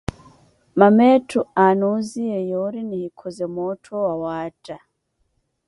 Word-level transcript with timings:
Mama 0.79 1.03
etthu 1.15 1.39
aanusiye 1.65 2.37
yoori 2.51 2.81
nihikhoze 2.89 3.45
moottho 3.55 3.95
wawaatta. 4.07 4.75